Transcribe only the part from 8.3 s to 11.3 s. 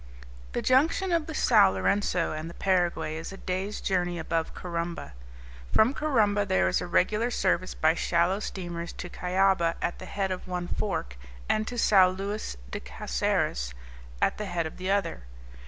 steamers to Cuyaba, at the head of one fork,